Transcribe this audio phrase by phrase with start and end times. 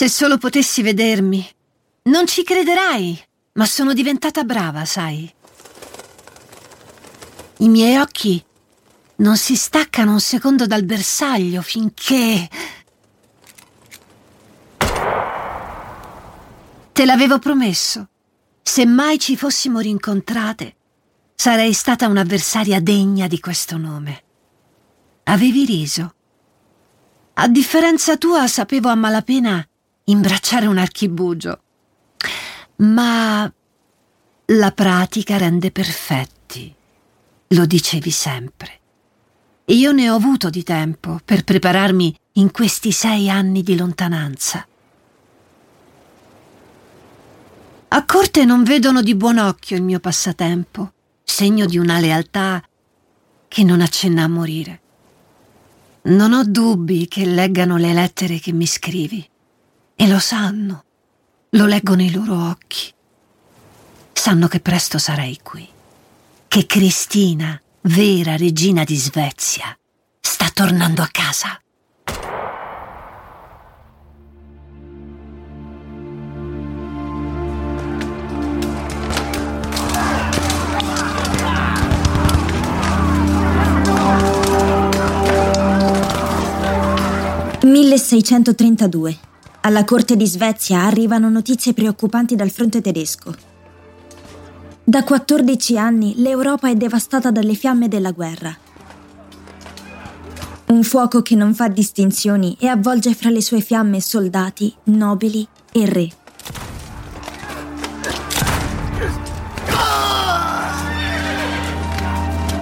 [0.00, 1.46] Se solo potessi vedermi.
[2.04, 3.22] Non ci crederai,
[3.52, 5.30] ma sono diventata brava, sai.
[7.58, 8.42] I miei occhi
[9.16, 12.48] non si staccano un secondo dal bersaglio finché...
[16.92, 18.08] Te l'avevo promesso.
[18.62, 20.76] Se mai ci fossimo rincontrate,
[21.34, 24.22] sarei stata un'avversaria degna di questo nome.
[25.24, 26.14] Avevi riso.
[27.34, 29.62] A differenza tua sapevo a malapena
[30.04, 31.60] imbracciare un archibugio.
[32.76, 33.52] Ma
[34.46, 36.74] la pratica rende perfetti,
[37.48, 38.78] lo dicevi sempre.
[39.64, 44.66] E io ne ho avuto di tempo per prepararmi in questi sei anni di lontananza.
[47.92, 50.92] A corte non vedono di buon occhio il mio passatempo,
[51.24, 52.62] segno di una lealtà
[53.48, 54.80] che non accenna a morire.
[56.02, 59.28] Non ho dubbi che leggano le lettere che mi scrivi.
[60.00, 60.84] E lo sanno.
[61.50, 62.90] Lo leggo nei loro occhi.
[64.14, 65.68] Sanno che presto sarai qui.
[66.48, 69.78] Che Cristina, vera regina di Svezia,
[70.18, 71.60] sta tornando a casa.
[87.62, 89.28] 1632.
[89.62, 93.34] Alla corte di Svezia arrivano notizie preoccupanti dal fronte tedesco.
[94.82, 98.56] Da 14 anni l'Europa è devastata dalle fiamme della guerra.
[100.68, 105.86] Un fuoco che non fa distinzioni e avvolge fra le sue fiamme soldati, nobili e
[105.86, 106.08] re.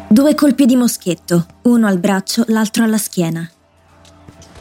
[0.09, 3.49] Due colpi di moschetto, uno al braccio, l'altro alla schiena.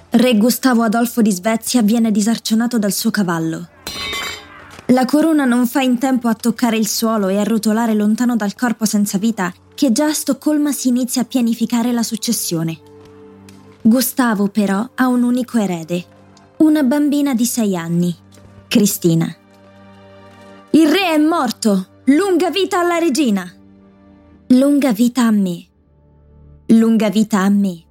[0.10, 3.68] Re Gustavo Adolfo di Svezia viene disarcionato dal suo cavallo.
[4.88, 8.56] La corona non fa in tempo a toccare il suolo e a rotolare lontano dal
[8.56, 12.80] corpo senza vita che già a Stoccolma si inizia a pianificare la successione.
[13.82, 16.06] Gustavo però ha un unico erede,
[16.58, 18.16] una bambina di sei anni,
[18.70, 19.28] Cristina.
[20.70, 21.88] Il re è morto!
[22.06, 23.46] Lunga vita alla regina!
[24.48, 25.66] Lunga vita a me!
[26.68, 27.87] Lunga vita a me!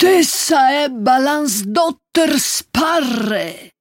[0.00, 3.72] Contessa Ebba Lansdotter Sparre.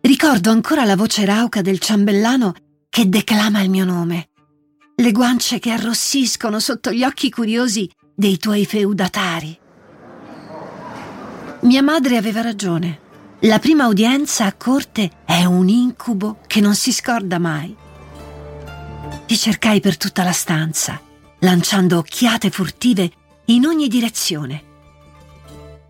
[0.00, 2.54] Ricordo ancora la voce rauca del ciambellano
[2.88, 4.30] che declama il mio nome,
[4.96, 9.58] le guance che arrossiscono sotto gli occhi curiosi dei tuoi feudatari.
[11.60, 13.00] Mia madre aveva ragione.
[13.40, 17.76] La prima udienza a corte è un incubo che non si scorda mai.
[19.26, 20.98] Ti cercai per tutta la stanza,
[21.40, 23.10] lanciando occhiate furtive
[23.46, 24.68] in ogni direzione.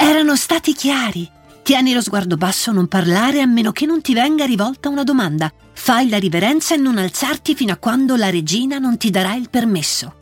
[0.02, 1.30] Erano stati chiari.
[1.62, 5.52] Tieni lo sguardo basso, non parlare a meno che non ti venga rivolta una domanda.
[5.74, 9.50] Fai la riverenza e non alzarti fino a quando la regina non ti darà il
[9.50, 10.14] permesso.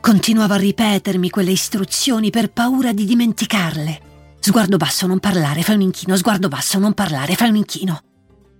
[0.00, 4.00] Continuavo a ripetermi quelle istruzioni per paura di dimenticarle.
[4.40, 8.02] Sguardo basso, non parlare, fai un inchino, sguardo basso, non parlare, fai un inchino.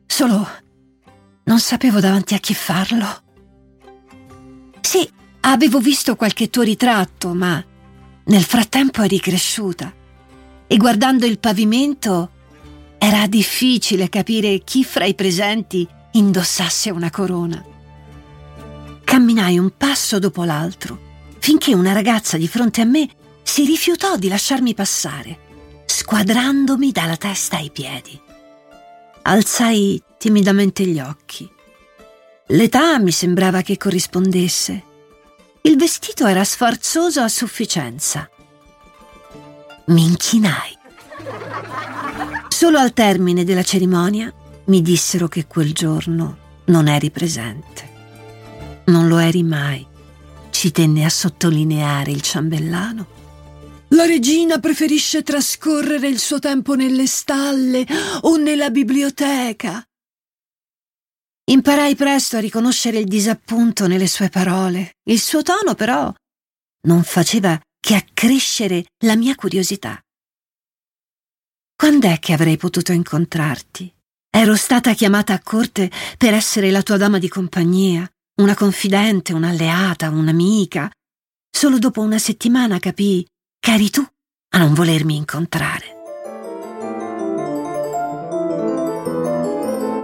[0.06, 0.48] Solo
[1.42, 3.22] non sapevo davanti a chi farlo.
[4.80, 7.62] Sì, avevo visto qualche tuo ritratto, ma
[8.26, 9.92] nel frattempo eri cresciuta
[10.72, 12.30] e guardando il pavimento
[12.96, 17.62] era difficile capire chi fra i presenti indossasse una corona.
[19.04, 20.98] Camminai un passo dopo l'altro
[21.40, 23.06] finché una ragazza di fronte a me
[23.42, 25.38] si rifiutò di lasciarmi passare,
[25.84, 28.18] squadrandomi dalla testa ai piedi.
[29.24, 31.46] Alzai timidamente gli occhi.
[32.46, 34.84] L'età mi sembrava che corrispondesse
[35.64, 38.28] il vestito era sfarzoso a sufficienza.
[39.86, 40.78] Mi inchinai.
[42.48, 44.32] Solo al termine della cerimonia
[44.66, 47.90] mi dissero che quel giorno non eri presente.
[48.86, 49.84] Non lo eri mai.
[50.50, 53.06] Ci tenne a sottolineare il ciambellano.
[53.88, 57.84] La regina preferisce trascorrere il suo tempo nelle stalle
[58.22, 59.84] o nella biblioteca.
[61.44, 64.92] Imparai presto a riconoscere il disappunto nelle sue parole.
[65.04, 66.12] Il suo tono, però,
[66.86, 70.00] non faceva che accrescere la mia curiosità.
[71.74, 73.92] Quand'è che avrei potuto incontrarti?
[74.30, 78.08] Ero stata chiamata a corte per essere la tua dama di compagnia,
[78.40, 80.88] una confidente, un'alleata, un'amica.
[81.50, 83.26] Solo dopo una settimana capii
[83.58, 84.06] che eri tu
[84.50, 86.00] a non volermi incontrare.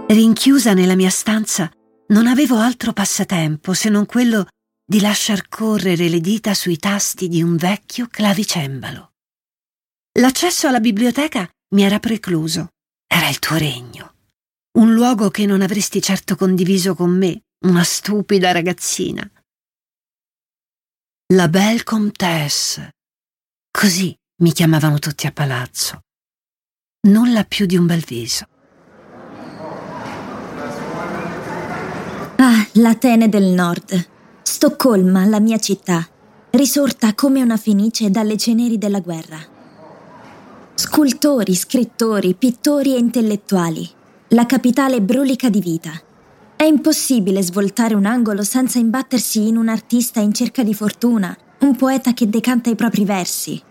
[0.09, 1.71] Rinchiusa nella mia stanza,
[2.07, 4.47] non avevo altro passatempo se non quello
[4.89, 9.11] di lasciar correre le dita sui tasti di un vecchio clavicembalo.
[10.17, 12.69] L'accesso alla biblioteca mi era precluso.
[13.05, 14.15] Era il tuo regno.
[14.79, 19.29] Un luogo che non avresti certo condiviso con me, una stupida ragazzina.
[21.35, 22.95] La belle comtesse.
[23.69, 25.99] Così mi chiamavano tutti a palazzo.
[27.01, 28.47] Nulla più di un bel viso.
[32.37, 34.17] Ah, l'Atene del Nord.
[34.51, 36.05] Stoccolma, la mia città,
[36.49, 39.37] risorta come una fenice dalle ceneri della guerra.
[40.73, 43.87] Scultori, scrittori, pittori e intellettuali.
[44.29, 45.91] La capitale brulica di vita.
[46.55, 51.75] È impossibile svoltare un angolo senza imbattersi in un artista in cerca di fortuna, un
[51.75, 53.61] poeta che decanta i propri versi.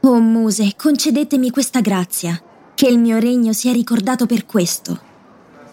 [0.00, 2.42] Oh muse, concedetemi questa grazia,
[2.74, 5.00] che il mio regno sia ricordato per questo.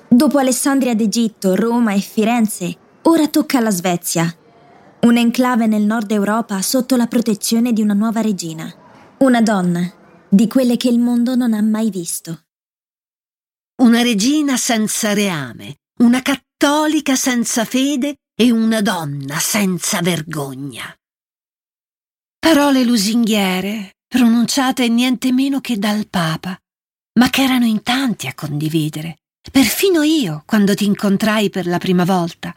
[0.07, 4.35] Dopo Alessandria d'Egitto, Roma e Firenze, ora tocca alla Svezia,
[5.01, 8.71] un'enclave nel nord Europa sotto la protezione di una nuova regina,
[9.19, 9.91] una donna
[10.29, 12.45] di quelle che il mondo non ha mai visto.
[13.81, 20.93] Una regina senza reame, una cattolica senza fede e una donna senza vergogna.
[22.39, 26.57] Parole lusinghiere, pronunciate niente meno che dal Papa,
[27.19, 29.17] ma che erano in tanti a condividere.
[29.51, 32.53] Perfino io, quando ti incontrai per la prima volta,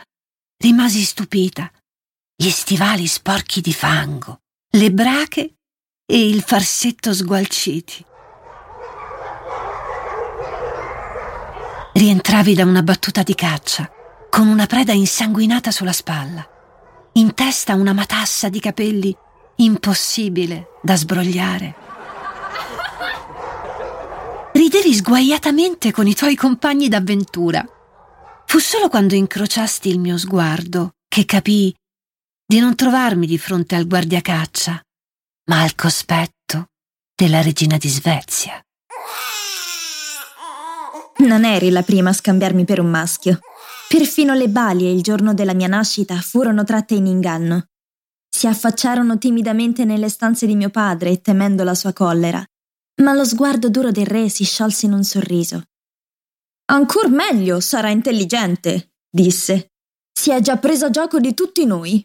[0.59, 1.71] rimasi stupita.
[2.35, 4.41] Gli stivali sporchi di fango,
[4.73, 5.55] le brache
[6.05, 8.05] e il farsetto sgualciti.
[11.95, 13.91] Rientravi da una battuta di caccia,
[14.29, 16.47] con una preda insanguinata sulla spalla,
[17.15, 19.17] in testa una matassa di capelli
[19.57, 21.75] impossibile da sbrogliare.
[24.53, 27.67] Ridevi sguaiatamente con i tuoi compagni d'avventura.
[28.57, 31.75] Fu solo quando incrociasti il mio sguardo che capii
[32.47, 34.81] di non trovarmi di fronte al guardiacaccia,
[35.51, 36.69] ma al cospetto
[37.15, 38.59] della regina di Svezia.
[41.19, 43.41] Non eri la prima a scambiarmi per un maschio.
[43.91, 47.67] Perfino le balie il giorno della mia nascita furono tratte in inganno.
[48.27, 52.43] Si affacciarono timidamente nelle stanze di mio padre, temendo la sua collera,
[53.03, 55.63] ma lo sguardo duro del re si sciolse in un sorriso.
[56.69, 59.71] Ancor meglio, sarà intelligente, disse.
[60.13, 62.05] Si è già presa gioco di tutti noi.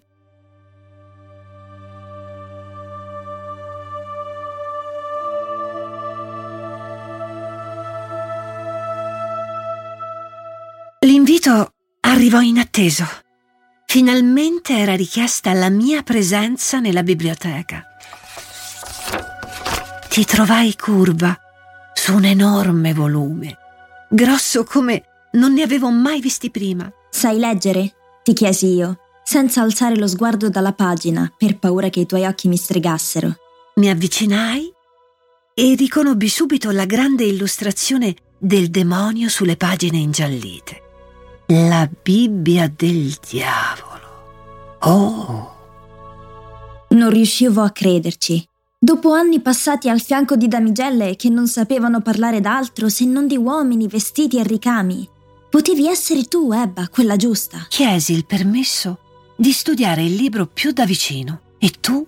[11.03, 13.05] L'invito arrivò inatteso.
[13.87, 17.83] Finalmente era richiesta la mia presenza nella biblioteca.
[20.07, 21.35] Ti trovai curva
[21.93, 23.57] su un enorme volume,
[24.11, 25.03] grosso come
[25.33, 26.91] non ne avevo mai visti prima.
[27.09, 27.95] Sai leggere?
[28.23, 32.47] ti chiesi io, senza alzare lo sguardo dalla pagina per paura che i tuoi occhi
[32.47, 33.35] mi stregassero.
[33.75, 34.71] Mi avvicinai
[35.53, 40.81] e riconobbi subito la grande illustrazione del demonio sulle pagine ingiallite.
[41.47, 44.77] La Bibbia del diavolo.
[44.81, 45.55] Oh!
[46.89, 48.45] Non riuscivo a crederci.
[48.83, 53.37] Dopo anni passati al fianco di damigelle che non sapevano parlare d'altro se non di
[53.37, 55.07] uomini vestiti e ricami,
[55.51, 57.67] potevi essere tu, Ebba, quella giusta.
[57.69, 62.03] Chiesi il permesso di studiare il libro più da vicino e tu,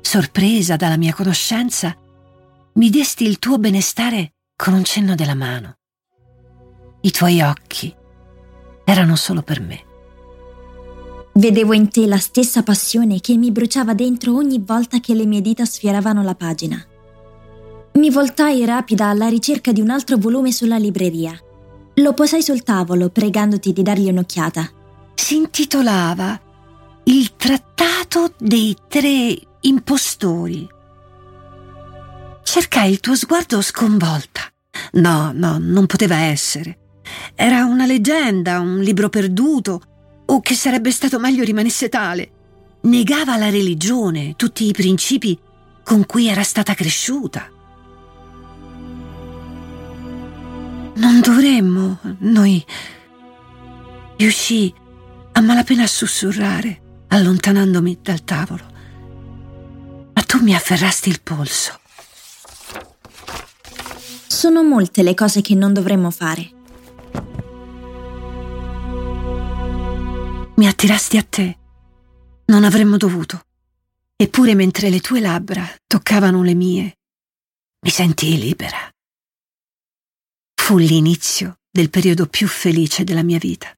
[0.00, 1.96] sorpresa dalla mia conoscenza,
[2.74, 5.78] mi desti il tuo benestare con un cenno della mano.
[7.00, 7.92] I tuoi occhi
[8.84, 9.93] erano solo per me.
[11.36, 15.40] Vedevo in te la stessa passione che mi bruciava dentro ogni volta che le mie
[15.40, 16.80] dita sfioravano la pagina.
[17.94, 21.36] Mi voltai rapida alla ricerca di un altro volume sulla libreria.
[21.94, 24.70] Lo posai sul tavolo, pregandoti di dargli un'occhiata.
[25.14, 26.40] Si intitolava
[27.04, 30.68] Il trattato dei tre impostori.
[32.44, 34.42] Cercai il tuo sguardo sconvolta.
[34.92, 36.78] No, no, non poteva essere.
[37.34, 39.82] Era una leggenda, un libro perduto,
[40.26, 42.30] o che sarebbe stato meglio rimanesse tale.
[42.84, 45.38] negava la religione, tutti i principi
[45.82, 47.48] con cui era stata cresciuta.
[50.96, 52.64] Non dovremmo, noi...
[54.16, 54.72] Riuscì
[55.32, 58.62] a malapena a sussurrare, allontanandomi dal tavolo.
[60.12, 61.80] Ma tu mi afferrasti il polso.
[64.28, 66.53] Sono molte le cose che non dovremmo fare.
[70.56, 71.58] Mi attirasti a te.
[72.46, 73.46] Non avremmo dovuto.
[74.16, 76.98] Eppure mentre le tue labbra toccavano le mie,
[77.84, 78.78] mi sentii libera.
[80.54, 83.74] Fu l'inizio del periodo più felice della mia vita.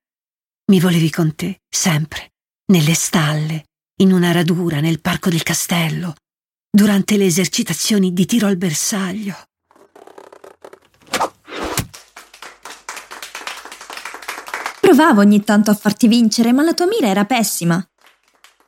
[0.66, 2.33] Mi volevi con te, sempre,
[2.66, 3.64] nelle stalle,
[4.02, 6.14] in una radura, nel parco del castello,
[6.71, 9.35] durante le esercitazioni di tiro al bersaglio.
[14.87, 17.85] Provavo ogni tanto a farti vincere, ma la tua mira era pessima.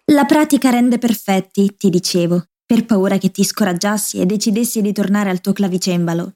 [0.07, 5.31] La pratica rende perfetti, ti dicevo, per paura che ti scoraggiassi e decidessi di tornare
[5.31, 6.33] al tuo clavicembalo.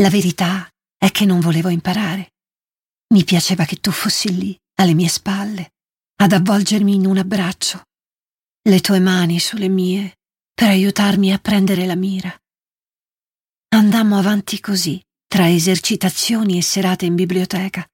[0.00, 2.34] La verità è che non volevo imparare.
[3.12, 5.72] Mi piaceva che tu fossi lì, alle mie spalle,
[6.22, 7.82] ad avvolgermi in un abbraccio,
[8.68, 10.14] le tue mani sulle mie,
[10.54, 12.32] per aiutarmi a prendere la mira.
[13.70, 17.84] Andammo avanti così, tra esercitazioni e serate in biblioteca,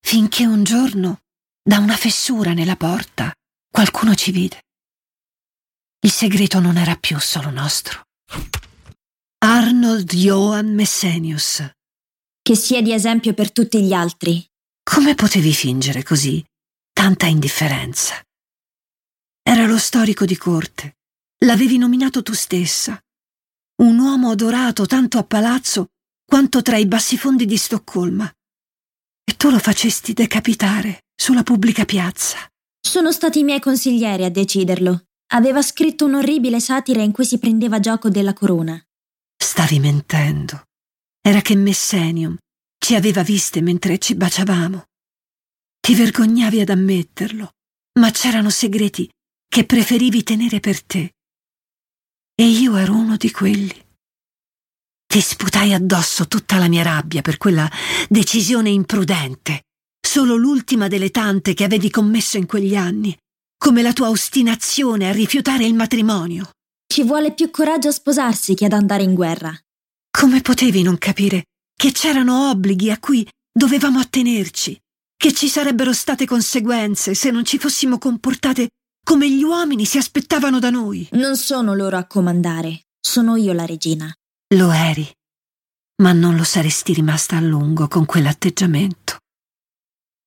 [0.00, 1.20] finché un giorno,
[1.62, 3.32] da una fessura nella porta,
[3.70, 4.62] qualcuno ci vide.
[6.00, 8.02] Il segreto non era più solo nostro.
[9.38, 11.68] Arnold Johann Messenius,
[12.42, 14.44] che sia di esempio per tutti gli altri.
[14.82, 16.44] Come potevi fingere così
[16.92, 18.14] tanta indifferenza?
[19.42, 20.96] Era lo storico di corte.
[21.44, 22.98] L'avevi nominato tu stessa.
[23.82, 25.88] Un uomo adorato tanto a palazzo
[26.24, 28.32] quanto tra i bassifondi di Stoccolma.
[29.28, 32.38] E tu lo facesti decapitare sulla pubblica piazza.
[32.80, 35.02] Sono stati i miei consiglieri a deciderlo.
[35.32, 38.82] Aveva scritto un'orribile satira in cui si prendeva gioco della corona.
[39.36, 40.62] Stavi mentendo
[41.20, 42.38] era che Messenium
[42.78, 44.84] ci aveva viste mentre ci baciavamo.
[45.78, 47.50] Ti vergognavi ad ammetterlo,
[48.00, 49.10] ma c'erano segreti
[49.46, 51.12] che preferivi tenere per te.
[52.34, 53.87] E io ero uno di quelli.
[55.10, 57.66] Ti sputai addosso tutta la mia rabbia per quella
[58.10, 59.62] decisione imprudente,
[60.06, 63.16] solo l'ultima delle tante che avevi commesso in quegli anni,
[63.56, 66.50] come la tua ostinazione a rifiutare il matrimonio.
[66.86, 69.58] Ci vuole più coraggio a sposarsi che ad andare in guerra.
[70.10, 74.78] Come potevi non capire che c'erano obblighi a cui dovevamo attenerci,
[75.16, 78.68] che ci sarebbero state conseguenze se non ci fossimo comportate
[79.02, 81.08] come gli uomini si aspettavano da noi?
[81.12, 84.12] Non sono loro a comandare, sono io la regina.
[84.54, 85.06] Lo eri,
[86.02, 89.18] ma non lo saresti rimasta a lungo con quell'atteggiamento.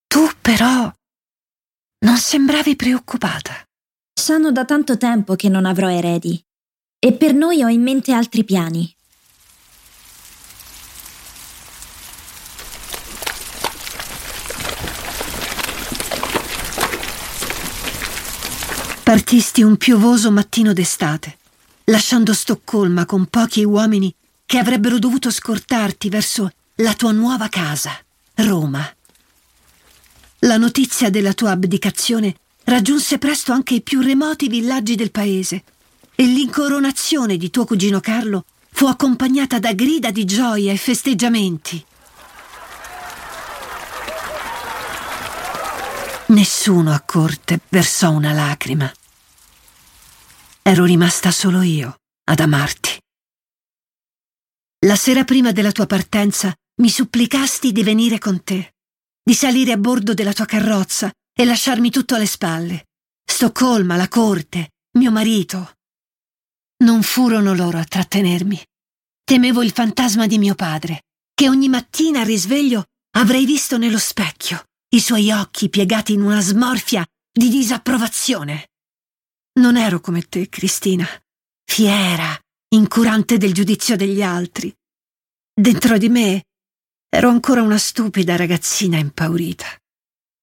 [0.05, 0.93] Tu però
[2.05, 3.67] non sembravi preoccupata.
[4.13, 6.39] Sanno da tanto tempo che non avrò eredi
[6.99, 8.95] e per noi ho in mente altri piani.
[19.01, 21.39] Partisti un piovoso mattino d'estate,
[21.91, 24.13] lasciando Stoccolma con pochi uomini
[24.45, 27.91] che avrebbero dovuto scortarti verso la tua nuova casa,
[28.35, 28.89] Roma.
[30.39, 35.63] La notizia della tua abdicazione raggiunse presto anche i più remoti villaggi del paese
[36.15, 41.85] e l'incoronazione di tuo cugino Carlo fu accompagnata da grida di gioia e festeggiamenti.
[46.27, 48.89] Nessuno a corte versò una lacrima.
[50.63, 52.99] Ero rimasta solo io ad amarti.
[54.85, 58.75] La sera prima della tua partenza mi supplicasti di venire con te,
[59.23, 62.85] di salire a bordo della tua carrozza e lasciarmi tutto alle spalle.
[63.25, 65.73] Stoccolma, la corte, mio marito.
[66.83, 68.63] Non furono loro a trattenermi.
[69.23, 71.01] Temevo il fantasma di mio padre,
[71.33, 72.85] che ogni mattina al risveglio
[73.17, 78.67] avrei visto nello specchio, i suoi occhi piegati in una smorfia di disapprovazione.
[79.53, 81.05] Non ero come te, Cristina,
[81.65, 82.39] fiera,
[82.69, 84.73] incurante del giudizio degli altri.
[85.53, 86.43] Dentro di me
[87.09, 89.65] ero ancora una stupida ragazzina impaurita.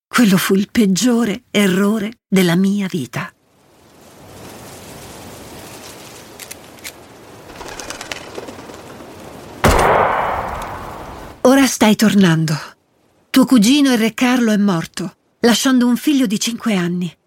[0.06, 3.32] Quello fu il peggiore errore della mia vita.
[11.40, 12.54] Ora stai tornando.
[13.30, 17.17] Tuo cugino, il re Carlo, è morto, lasciando un figlio di cinque anni.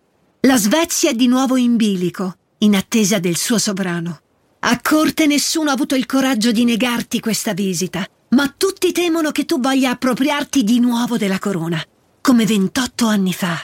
[0.43, 4.21] La Svezia è di nuovo in bilico, in attesa del suo sovrano.
[4.61, 9.45] A corte nessuno ha avuto il coraggio di negarti questa visita, ma tutti temono che
[9.45, 11.79] tu voglia appropriarti di nuovo della corona,
[12.21, 13.55] come 28 anni fa.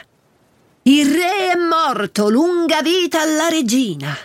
[0.83, 4.15] Il re è morto, lunga vita alla regina.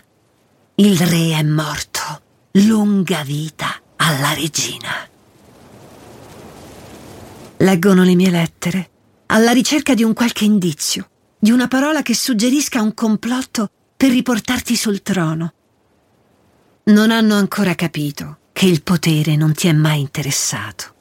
[0.75, 2.21] Il re è morto,
[2.53, 5.09] lunga vita alla regina.
[7.57, 8.91] Leggono le mie lettere,
[9.27, 11.09] alla ricerca di un qualche indizio,
[11.43, 15.53] di una parola che suggerisca un complotto per riportarti sul trono.
[16.85, 20.95] Non hanno ancora capito che il potere non ti è mai interessato.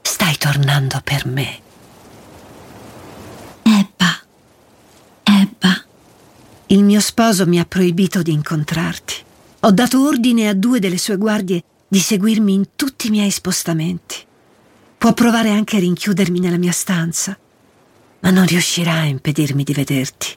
[0.00, 1.60] Stai tornando per me.
[3.64, 4.18] Ebba.
[5.24, 5.84] Ebba.
[6.68, 9.14] Il mio sposo mi ha proibito di incontrarti.
[9.60, 14.24] Ho dato ordine a due delle sue guardie di seguirmi in tutti i miei spostamenti.
[14.96, 17.36] Può provare anche a rinchiudermi nella mia stanza,
[18.22, 20.28] ma non riuscirà a impedirmi di vederti,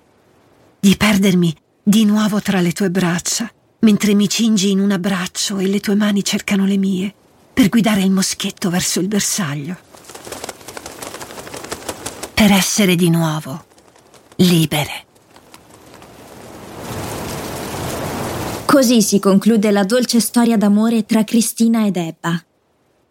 [0.79, 5.67] di perdermi di nuovo tra le tue braccia, mentre mi cingi in un abbraccio e
[5.67, 7.13] le tue mani cercano le mie
[7.53, 9.77] per guidare il moschetto verso il bersaglio.
[12.33, 13.65] Per essere di nuovo
[14.37, 15.03] libere.
[18.65, 22.43] Così si conclude la dolce storia d'amore tra Cristina ed Ebba.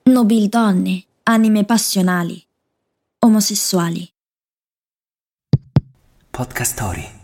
[0.02, 2.44] Nobildonne, anime passionali,
[3.20, 4.13] omosessuali.
[6.34, 7.23] Podcast Story.